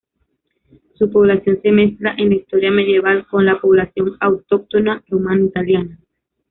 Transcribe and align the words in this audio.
Su 0.95 1.11
población 1.11 1.59
se 1.61 1.71
mezcla 1.71 2.15
en 2.17 2.29
la 2.29 2.35
historia 2.37 2.71
medieval 2.71 3.27
con 3.27 3.45
la 3.45 3.61
población 3.61 4.17
autóctona 4.19 5.03
romano-italiana. 5.07 5.99